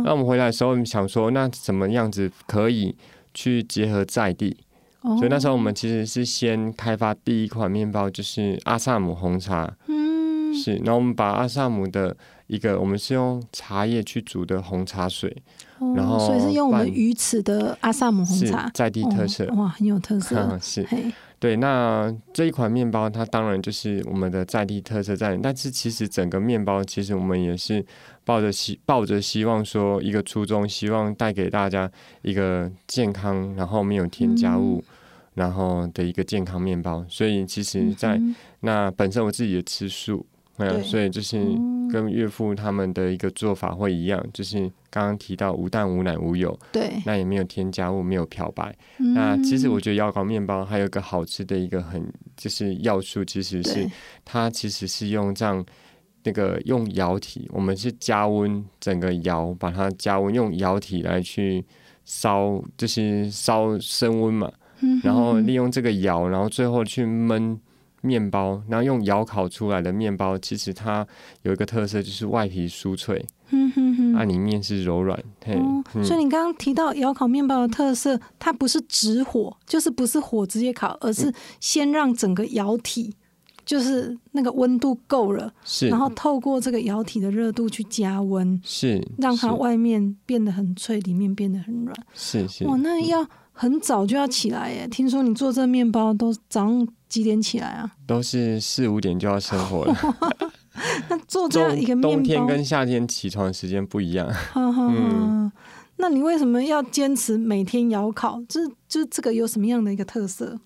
[0.04, 2.94] 那我们回来的时候想说，那怎么样子可以
[3.32, 4.54] 去结合在地？
[5.00, 5.16] 哦。
[5.16, 12.14] 所以那时候我们其实是先开发第一款面包，就是阿萨姆红茶，嗯，是，然后我们把阿萨姆的
[12.46, 15.34] 一个，我们是用茶叶去煮的红茶水，
[15.78, 19.46] 哦然后所以是用我们拌鱼池的阿萨姆红茶，在地特色。
[19.46, 20.36] 哦哇，很有特色。
[20.36, 20.84] 嗯 是。
[20.90, 27.82] 嘿，对，那这一款面包它当然就是我们的在地特色在，但是其实整个面包其实我们也是
[28.26, 34.84] 抱着希抱着希望说一个初衷，希望带给大家一个健康，然后没有添加物，
[35.32, 37.02] 然后的一个健康面包。
[37.08, 40.26] 所以其实在，嗯那本身我自己也吃素，
[40.68, 48.72] 对嗯，所以就是哦跟岳父他们的一个做法会一样，就是刚刚提到无蛋无奶无油，对，那也没有添加物，没有漂白。
[48.98, 52.00] 嗯那其实我觉得窑烤面包还有一个好吃的一个很
[52.36, 53.90] 就是要素，其实是
[54.24, 55.64] 它其实是用这样
[56.22, 61.64] 那个用窑体，我们是加温整个窑，把它加温，用窑体来去
[62.04, 67.58] 烧，就是烧升温嘛，嗯然后利用这个窑，然后最后去焖。
[68.00, 71.06] 面包，然后用窑烤出来的面包，其实它
[71.42, 74.14] 有一个特色，就是外皮酥脆，嗯哼哼。
[74.14, 75.22] 啊，里面是柔软。
[75.44, 76.04] 嘿，哦，嗯。
[76.04, 83.14] 所以你刚刚提到窑烤面包的特色，它不是直火，就是不是火直接烤，而是先让整个窑体
[83.64, 91.94] 就是那个温度够了，是，然后透过这个窑体的热度去加温，是让它外面变得很脆，里面变得很软。
[92.14, 92.66] 是是。
[92.66, 93.24] 哇，那要
[93.60, 94.88] 很早就要起来耶！
[94.88, 97.92] 听说你做这面包都早上几点起来啊？
[98.06, 99.94] 都是四五点就要生火了。
[101.10, 104.26] 那做这样一个面包，冬天跟夏天起床时间不一样。
[104.54, 105.52] 嗯
[105.98, 108.42] 那你为什么要坚持每天窑烤？
[108.48, 110.58] 这就这个有什么样的一个特色？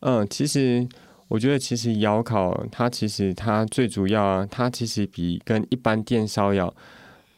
[0.00, 0.88] 嗯，其实
[1.28, 6.74] 我觉得，其实窑烤它其实它最主要啊，它其实比跟一般电烧窑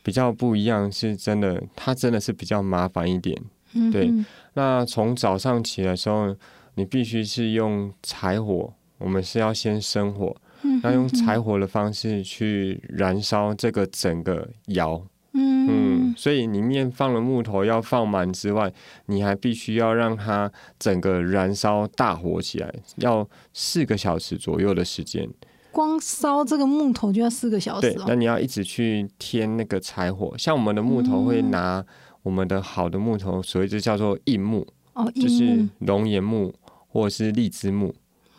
[0.05, 3.37] 比较不一样，是真的，它真的是比较麻烦一点。
[3.73, 6.34] 嗯对哼那从早上起来的时候，
[6.74, 15.02] 你必须是用柴火，我们是要先生火，嗯那用柴火的方式去燃烧这个整个窑。
[15.32, 18.72] 嗯嗯，所以里面放了木头要放满之外，
[19.06, 25.28] 你还必须要让它整个燃烧大火起来，要四个小时左右的时间。
[25.70, 28.14] 光烧这个木头就要四个小时对，那哦。
[28.16, 30.34] 你要一直去添那个柴火。
[30.36, 31.84] 像我们的木头会拿
[32.22, 36.54] 我们的好的木头，所谓就叫做硬木，哦，就是硬木龙眼木
[36.88, 37.94] 或者是荔枝木。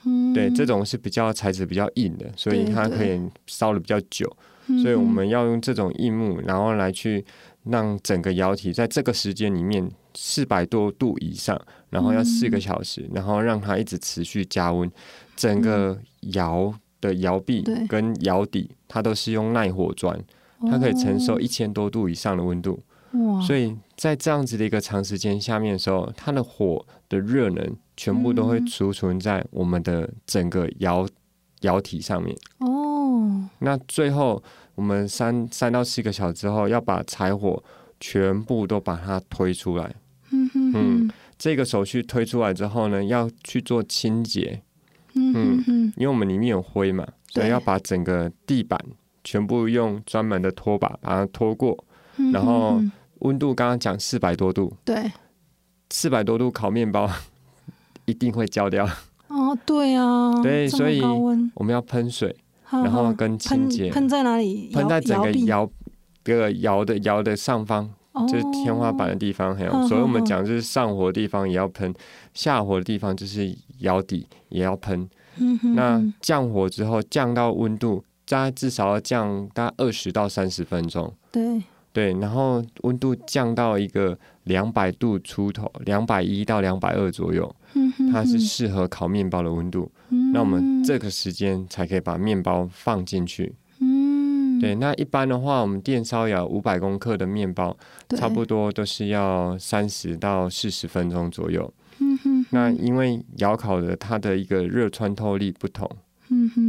[0.06, 0.34] 嗯。
[0.34, 4.32] 对，这种是比较材质比较硬的，所以它可以烧的比较久。
[4.68, 4.82] 嗯。
[4.82, 7.24] 所以我们要用这种硬木，然后来去
[7.64, 14.90] 让整个窑体在这个时间里面四百多度以上，然后要四个小时，然后让它一直持续加温，
[15.36, 15.98] 整个
[16.34, 20.20] 窑的窑壁跟窑底，它都是用耐火砖，
[20.70, 22.80] 它可以承受一千多度以上的温度，哦
[23.14, 31.08] 哇，所以在这样子的一个长时间下面的时候，它的火的热能全部都会嗯储存在我们的整个窑
[31.62, 32.36] 窑体上面。
[32.60, 34.42] 哦，那最后
[34.76, 37.62] 我们三三到四个小时之后，要把柴火
[38.00, 39.94] 全部都把它推出来。
[40.32, 44.62] 嗯哼嗯，这个手续推出来之后呢，要去做清洁，
[45.14, 48.80] 嗯因为我们里面有灰嘛，所以对要把整个地板
[49.26, 51.78] 全部用专门的拖把把它拖过。
[52.18, 52.82] 嗯然后
[53.22, 55.12] 温度刚刚讲四百多度，对，
[55.90, 57.10] 四百多度烤面包
[58.06, 58.88] 一定会焦掉。
[59.28, 62.36] 哦，对啊，这么对所以高温，我们要喷水，
[62.70, 63.90] 然后跟清喷洁。
[63.90, 64.70] 喷在哪里？
[64.74, 65.70] 喷在整个壁，窑
[66.24, 67.90] 这个窑的窑的上方，
[68.28, 71.94] 就是天花板的地方，还有，嗯所以我们讲就是上火的地方也要喷，
[72.34, 75.10] 下火的地方就是窑底也要喷。
[75.38, 81.64] 嗯那降火之后，降到温度大概至少要降大概二十到三十分钟，对，
[81.94, 87.54] 对，然后温度降到一个两百度出头，两百一到两百二左右，
[88.12, 89.92] 它是适合烤面包的温度。
[90.10, 93.54] 嗯那我们这个时间才可以把面包放进去。
[93.80, 97.76] 嗯，对，那一般的话，我们电烧窑五百公克的面包，
[98.10, 101.74] 差不多都是要三十到四十分钟左右。
[102.52, 105.90] 那因为窑烤的它的一个热穿透力不同，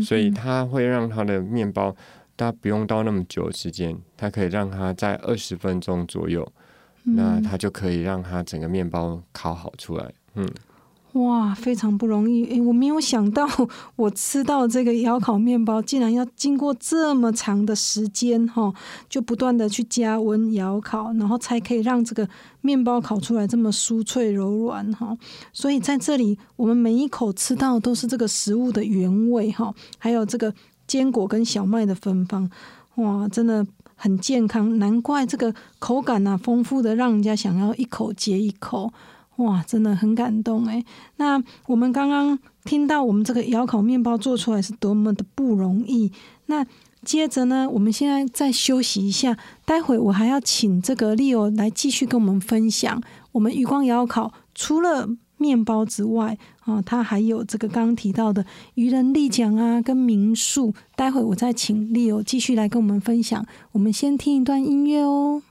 [0.05, 1.95] 所以它会让它的面包
[2.37, 6.51] 它不用到那么久的时间，它可以让它在二十分钟左右，
[7.05, 10.13] 那嗯它就可以让它整个面包烤好出来。
[10.35, 10.49] 嗯，
[11.13, 12.47] 哇，非常不容易！
[12.47, 13.47] 诶，我没有想到，
[13.97, 18.73] 我吃到这个窑烤面包，竟然要经过这么长的时间，哈，
[19.11, 22.27] 就不断的去加温窑烤，然后才可以让这个
[22.63, 25.15] 面包烤出来这么酥脆柔软，哈。
[25.53, 30.55] 所以在这里，我们每一口吃到都是这个食物的原味，哈，还有这个
[30.87, 32.51] 坚果跟小麦的芬芳，
[32.97, 38.93] 哇，真的很健康，难怪这个口感呢、啊、丰富的，让人家想要一口接一口，
[39.37, 40.85] 哇，真的很感动诶。
[41.17, 46.13] 那我们刚刚听到我们这个窑烤面包做出来是多么的不容易，
[46.47, 46.67] 那。
[47.05, 53.03] 接着呢，我们现在再休息一下，待会我还要请这个 Leo 来继续跟我们分享
[53.33, 58.45] 我们余光窑烤除了面包之外，哦，它还有这个刚刚提到的
[58.75, 60.73] 渔人立奖啊，跟民宿。
[60.95, 63.45] 待会我再请 Leo 继续来跟我们分享。
[63.73, 65.43] 我们先听一段音乐哦。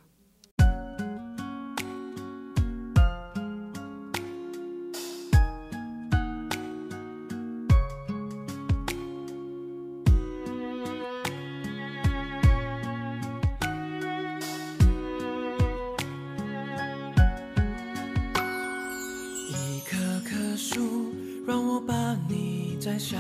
[23.01, 23.17] 下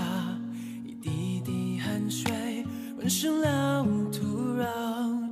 [0.85, 2.31] 一滴滴汗水
[2.99, 5.27] 温湿了土壤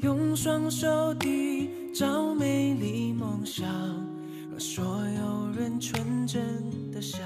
[0.00, 3.64] 用双手缔造美丽梦想
[4.50, 6.42] 让所有人纯真
[6.90, 7.16] 的笑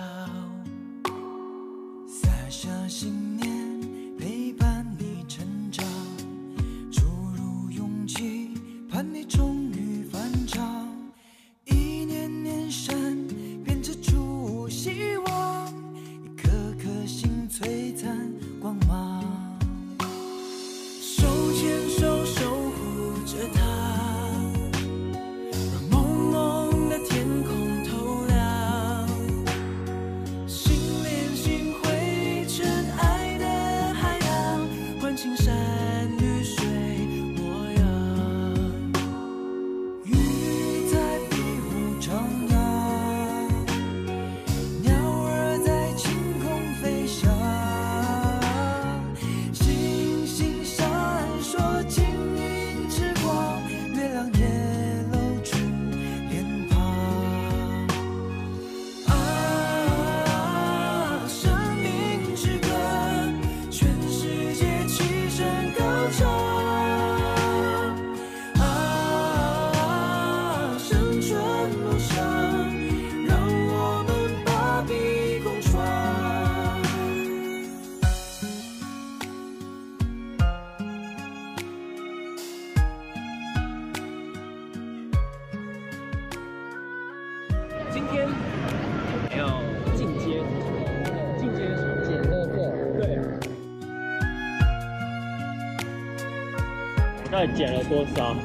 [97.54, 98.36] 减了多少？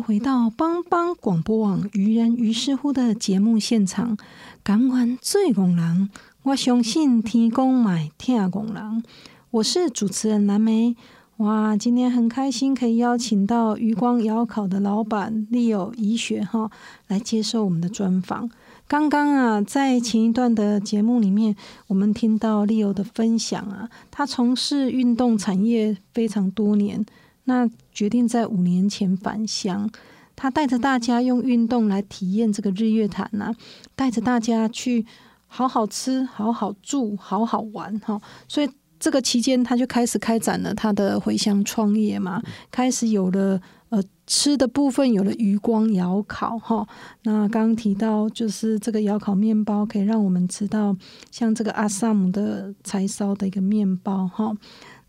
[0.00, 4.16] 回到邦邦广播网愚人于是乎的节目现场。
[4.62, 6.08] 港湾最拱人
[6.44, 9.02] 我相信提供买听拱人。
[9.50, 10.96] 我是主持人蓝莓
[11.38, 16.70] 哇今天很开心可以邀请到余光窑烤的老板立友怡雪哈
[17.08, 18.48] 来接受我们的专访。
[18.86, 21.54] 刚刚啊在前一段的节目里面
[21.88, 27.04] 我们听到立友的分享啊他从事运动产业非常多年。
[27.44, 27.68] 那
[28.00, 29.90] 决定在五年前返乡。
[30.34, 33.52] 他带着大家用运动来体验这个日月潭呐、
[33.94, 35.04] 带着大家去
[35.46, 38.18] 好好吃、好好住、好好玩哈。
[38.48, 46.88] 所以这个期间，他就开始开展了他的回乡创业嘛，开始有了呃吃的部分有了余光窑烤哈。
[47.24, 50.96] 那刚刚提到就是这个窑烤面包，可以让我们吃到
[51.30, 54.56] 像这个阿萨姆的柴烧的一个面包哈。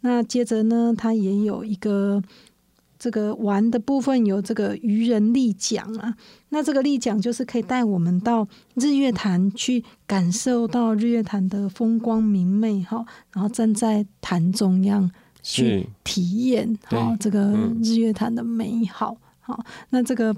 [0.02, 2.22] 那接着呢，他也有一个
[3.02, 6.14] 这个玩的部分有这个渔人立桨啊，
[6.50, 15.10] 那这个立桨就是可以带我们到日月潭去感受到日月潭的风光明媚哈，然后站在潭中央
[15.42, 19.58] 去体验哈这个嗯日月潭的美好哈。
[19.90, 20.36] 那这个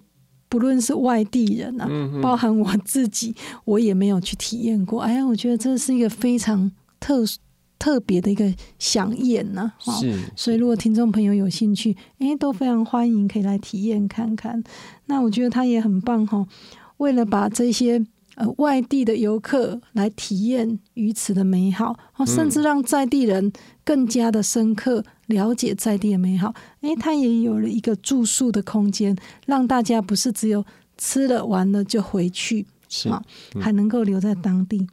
[0.48, 3.36] 不论是外地人啊，嗯包含我自己，
[3.66, 5.02] 我也没有去体验过。
[5.02, 7.38] 哎呀，我觉得这是一个非常特殊
[7.84, 8.46] 特别的一个
[8.80, 14.64] 飨宴呐、哈是，所以，如果听众朋友有兴趣，诶，都非常欢迎可以来体验看看。
[15.08, 16.48] 那我觉得他也很棒哈、
[16.96, 18.02] 为了把这些
[18.36, 23.52] 呃外地的游客来体验鱼池的美好，哦，甚至让在地人
[23.84, 26.56] 更加的深刻了解在地的美好。
[26.80, 29.14] 诶，他也有了一个住宿的空间，
[29.46, 30.64] 让大家不是只有
[30.98, 33.22] 吃了玩了就回去，是好
[33.60, 34.88] 还能够留在当地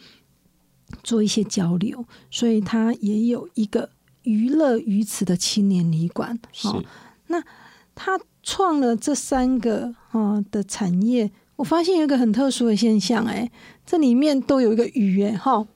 [1.03, 3.91] 做一些交流，所以他也有一个
[4.23, 6.39] 娱乐于此的青年旅馆。
[6.53, 6.69] 是
[7.29, 7.43] 那，
[7.95, 13.51] 他创了这三个啊、的产业，我发现有一个很特殊的现象，哎，
[13.87, 15.67] 这里面都有一个鱼，哎哈，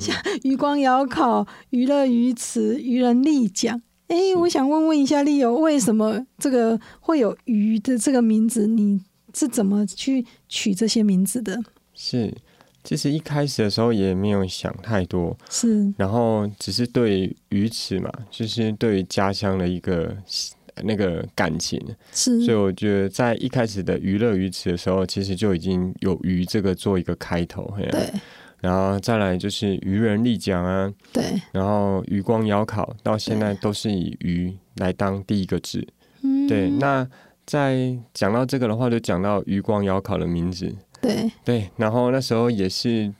[0.00, 3.82] 像 余光窑烤、娱乐于此、渔人立奖。
[4.08, 8.66] 哎，我想问问一下丽友，为什么这个会有鱼的这个名字？
[8.66, 9.00] 你
[9.34, 11.60] 是怎么去取这些名字的？
[11.94, 12.34] 是。
[12.84, 15.92] 其实一开始的时候也没有想太多，是。
[15.96, 20.14] 然后只是对鱼池嘛，就是对于家乡的一个
[20.82, 21.80] 那个感情，
[22.12, 28.12] 是，所以我觉得在一开始的娱乐鱼池的时候，其实就已经有鱼这个做一个开头，对。
[28.60, 31.22] 然后再来就是渔人立江啊，对，
[31.52, 35.86] 然后余光窑烤到现在都是以鱼来当第一个字。
[36.22, 37.06] 嗯，对，那
[37.44, 40.74] 在讲到这个的话，就讲到余光窑烤的名字。
[41.04, 43.12] 对对，然后那时候也是，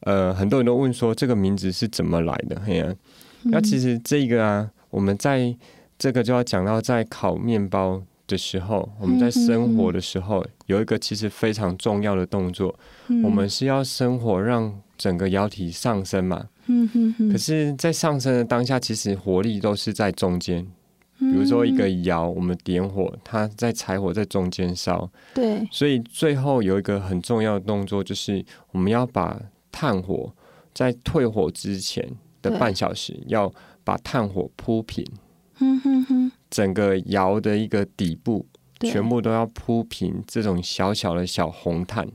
[0.00, 2.60] 呃，很多人都问说这个名字是怎么来的？
[2.64, 2.94] 嘿呀、
[3.44, 5.54] 那其实这个啊，我们在
[5.98, 12.74] 这个就要讲到在烤面包的时候，我们在生火的时候，有一个其实非常重要的动作，
[13.08, 16.48] 嗯我们是要生火让整个窑体上升嘛。
[16.66, 20.66] 嗯哼哼，可是，在上升的当下，其实活力都是在中间。
[21.18, 25.66] 比如说一个窑，我们点火，它在柴火在中间烧，对。
[25.70, 29.40] 所以最后有一个很重要的动作，就是我们要把
[29.72, 30.30] 炭火
[30.74, 32.06] 在退火之前
[32.42, 33.50] 的半小时，要
[33.82, 35.06] 把炭火铺平，
[35.60, 38.44] 嗯哼哼，整个窑的一个底部
[38.80, 42.06] 全部都要铺平这种小小的小红炭。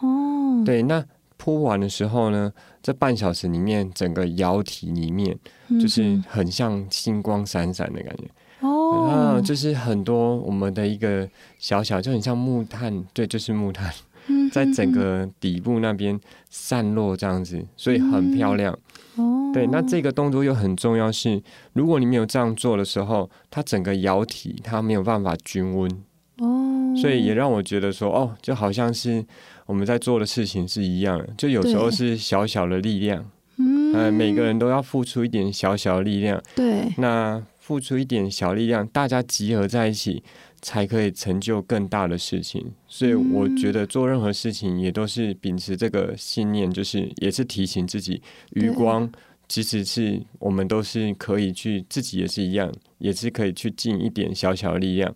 [0.00, 1.02] 哦，对，那
[1.38, 2.52] 铺完的时候呢，
[2.82, 5.38] 这半小时里面，整个窑体里面
[5.80, 8.24] 就是很像星光闪闪的感觉。
[8.60, 9.08] 哦。
[9.08, 13.92] 啊，，就是很多我们的一个小小，就很像木炭，对，就是木炭，
[14.26, 18.76] 嗯在整个底部那边散落这样子，所以很漂亮。
[19.16, 21.42] 哦，对，那这个动作又很重要是，
[21.72, 25.90] 如果你没有这样做的时候，它整个窑体它没有办法均温，
[26.38, 29.24] 哦，所以也让我觉得说，哦，就好像是
[29.66, 33.24] 我们在做的事情是一样的，就有时候是小小的力量，
[33.56, 33.92] 嗯。
[33.92, 36.92] 呃，每个人都要付出一点小小的力量，对。
[36.98, 40.22] 那付出一点小力量，大家集合在一起，
[40.60, 42.72] 才可以成就更大的事情。
[42.88, 48.20] 所以我觉得做任何事情也都是秉持这个信念，就是也是提醒自己，
[48.54, 49.08] 余光
[49.48, 55.14] 其实是我们都是可以去，自己也是一样，也是可以去尽一点小小的力量。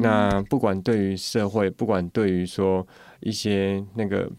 [0.00, 2.86] 那不管对于社会，不管对于说
[3.20, 4.30] 一些那个。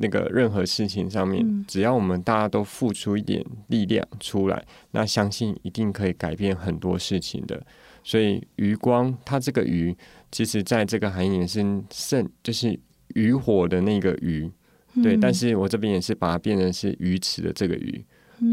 [0.00, 7.60] 那个任何事情上面，嗯只要我们大家都付出一点力量出来，那相信一定可以改变很多事情的。
[8.04, 9.94] 所以余光，它这个余，
[10.30, 12.78] 其实在这个含义也是圣，就是
[13.14, 14.50] 渔火的那个渔，
[15.02, 15.16] 对。
[15.16, 18.04] 嗯但是我这边也是把它变成是鱼池的这个鱼，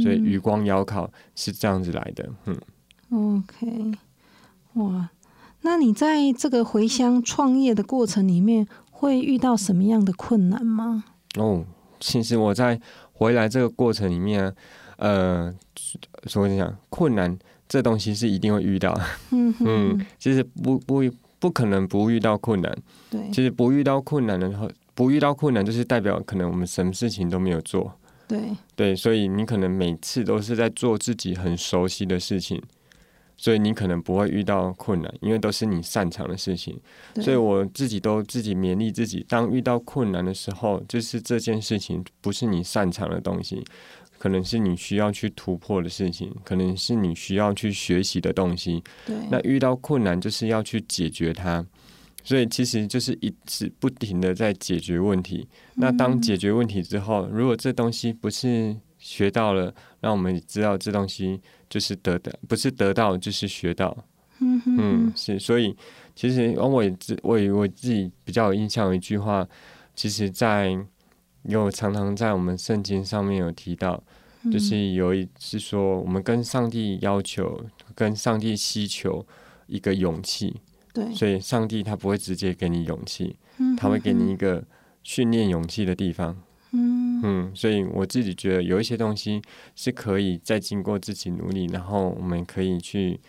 [0.02, 2.30] 所以余光窑烤是这样子来的。
[3.12, 3.92] 嗯，OK，
[4.74, 5.12] 哇，
[5.62, 11.06] 那你在这个回乡创业的过程里面，会遇到什么样的困难吗？
[11.38, 11.64] 哦，
[12.00, 12.80] 其实我在
[13.14, 14.54] 回来这个过程里面啊，
[14.98, 15.56] 呃，
[16.26, 18.94] 所以讲困难，这东西是一定会遇到。
[19.32, 19.66] 嗯哼，
[19.98, 21.04] 嗯，其实不不
[21.40, 22.78] 不可能不遇到困难。
[23.10, 27.94] 对其实不遇到困难的话，不遇到困难就是代表可能我们什么事情都没有做。
[28.28, 28.40] 对，
[28.76, 32.60] 对，所以你可能每次都是在做自己很熟悉的事情，
[33.38, 36.80] 所以你可能不会遇到困难，因为都是你擅长的事情。
[37.22, 43.64] 所以我自己都自己勉励自己，当遇到困难的时候，就是这件事情不是你擅长的东西，
[44.18, 48.84] 可能是你需要去突破的事情，可能是你需要去学习的东西。
[49.06, 51.66] 对，那遇到困难就是要去解决它，
[52.24, 55.48] 所以其实就是一直不停的在解决问题。
[55.76, 63.96] 那当解决问题之后，如果这东西不是学到了，让我们知道这东西就是得到，不是得到就是学到。
[64.40, 65.76] 嗯哼嗯，是，所以
[66.14, 69.48] 其实哦我也自我也我自己比较有印象有一句话，
[69.96, 70.78] 其实在
[71.44, 74.04] 有常常在我们圣经上面有提到，
[74.52, 79.26] 就是有一是说我们跟上帝要求，跟上帝希求
[79.68, 80.60] 一个勇气，
[80.94, 84.62] 对，所以上帝他不会直接给你勇气，嗯他会给你一个
[85.02, 86.36] 训练勇气的地方。
[86.72, 89.42] 嗯嗯，所以我自己觉得有一些东西
[89.76, 93.20] 是可以再经过自己努力，然后我们可以去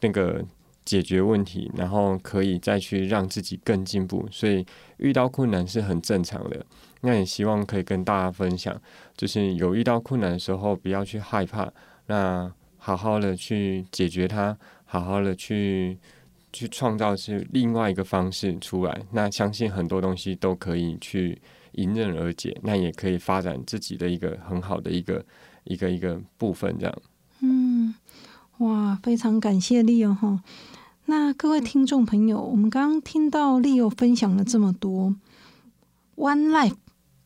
[0.00, 0.44] 那个
[0.84, 4.28] 解决问题，然后可以再去让自己更进步。
[4.30, 4.66] 所以
[4.98, 6.66] 遇到困难是很正常的。
[7.00, 8.78] 那也希望可以跟大家分享，
[9.16, 11.72] 就是有遇到困难的时候，不要去害怕，
[12.08, 14.54] 那好好的去解决它，
[14.84, 15.96] 好好的去
[16.52, 19.00] 去创造是另外一个方式出来。
[19.12, 21.40] 那相信很多东西都可以去
[21.72, 25.24] 迎刃而解，那也可以发展自己的一个很好的一个
[25.64, 27.02] 一个一个部分，这样。
[27.40, 27.94] 嗯，
[28.58, 30.42] 哇，非常感谢 Leo 哈。
[31.06, 35.16] 那各位听众朋友，我们刚刚听到 Leo 分享了这么多
[36.16, 36.76] ，One Life，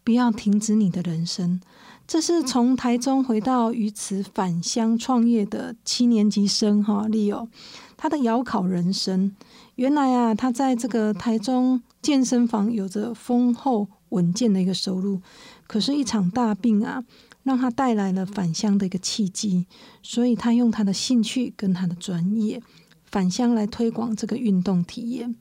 [0.03, 1.61] 不要停止你的人生。
[2.07, 7.49] 这是从台中回到鱼池返乡创业的七年级生哈，Leo，
[7.97, 9.35] 他的遥考人生。
[9.75, 15.21] 原来啊，他在这个台中健身房有着丰厚稳健的一个收入，
[15.67, 17.05] 可是，一场大病啊，
[17.43, 19.67] 让他带来了返乡的一个契机，
[20.03, 22.63] 所以他用他的兴趣跟他的专业
[23.05, 25.35] 返乡来推广这个运动体验，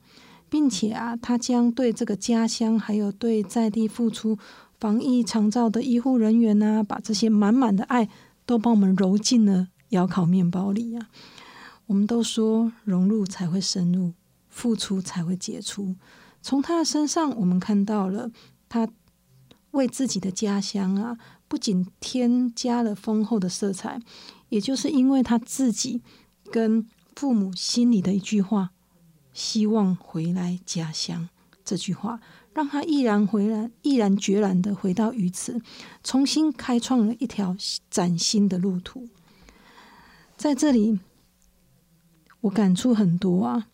[0.48, 4.38] 并且啊，他将对这个家乡还有对在地付出
[4.78, 8.08] 防疫长照的医护人员啊，把这些满满的爱
[8.44, 11.08] 都帮我们揉进了窑烤面包里啊。
[11.86, 14.12] 我们都说融入才会深入，
[14.48, 15.94] 付出才会杰出。
[16.42, 18.30] 从他的身上，我们看到了
[18.68, 18.88] 他
[19.72, 24.00] 为自己的家乡啊，不仅添加了丰厚的色彩，
[24.48, 26.02] 也就是因为他自己
[26.50, 28.70] 跟父母心里的一句话
[29.32, 31.28] “希望回来家乡”
[31.64, 32.20] 这句话，
[32.52, 35.60] 让他毅然回来，毅然决然的回到鱼池，
[36.02, 37.56] 重新开创了一条
[37.90, 39.08] 崭新的路途。
[40.36, 41.00] 在这里，
[42.42, 43.68] 我感触很多啊。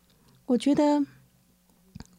[0.47, 1.05] 我觉得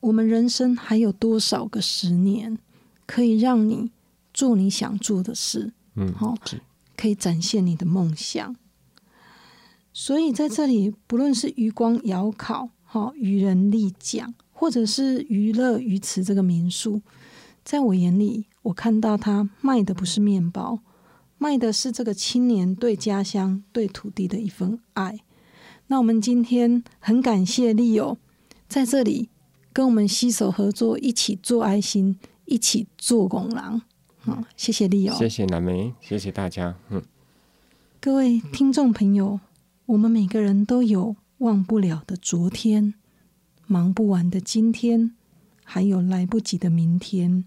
[0.04, 2.58] 我们人生还有多少个十年，
[3.06, 3.90] 可以让你
[4.34, 5.72] 做你想做的事？
[5.96, 6.60] 嗯，好是
[6.98, 8.54] 可以展现你的梦想。
[9.94, 17.02] 所以在这里，不论是余光遥考、哈渔人立桨，或者是娱乐鱼池这个民宿，
[17.64, 20.80] 在我眼里，我看到他卖的不是面包，
[21.38, 25.20] 卖的是这个青年对家乡、对土地的一份爱。
[25.88, 28.18] 那我们今天很感谢利友
[28.68, 29.30] 在这里
[29.74, 33.82] 跟我们携手合作，一起做爱心，一起做公狼。
[34.20, 35.14] 好，谢谢利友。
[35.16, 36.76] 谢谢蓝莓，谢谢大家。
[36.90, 37.02] 嗯，
[38.00, 39.40] 各位听众朋友，
[39.88, 42.94] 我们每个人都有忘不了的昨天，
[43.66, 45.16] 忙不完的今天，
[45.64, 47.44] 还有来不及的明天。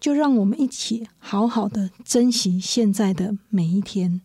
[0.00, 4.20] 就让我们一起好好的珍惜现在的每一天。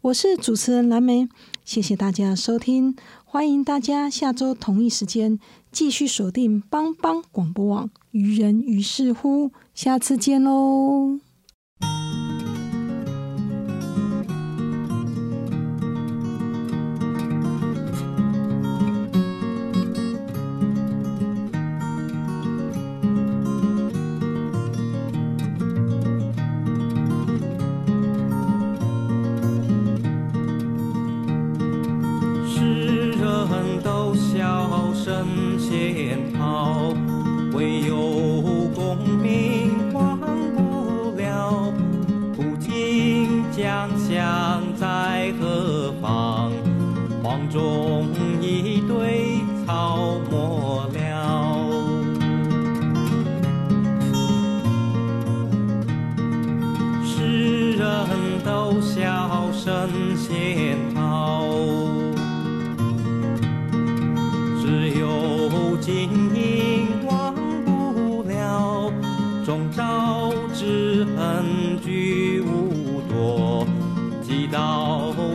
[0.00, 1.28] 我是主持人蓝莓，
[1.64, 5.38] 谢谢大家收听，欢迎大家下周同一时间
[5.72, 11.18] 继续锁定帮帮广播网，于人于事乎，下次见喽。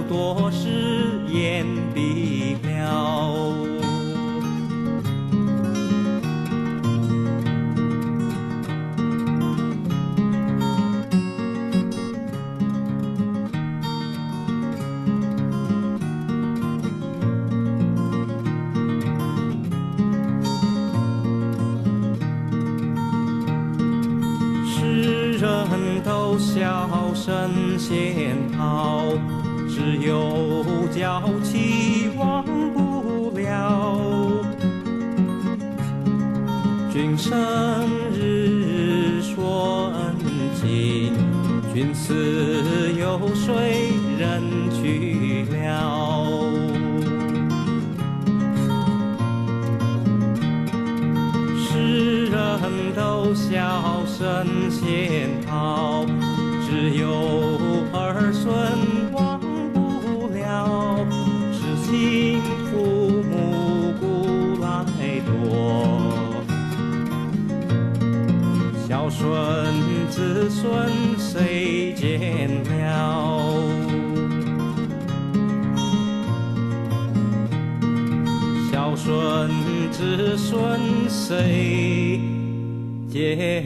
[0.07, 0.46] 多。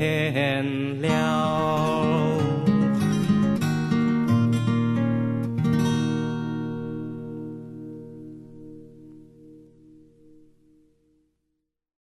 [0.02, 0.71] 谁见了？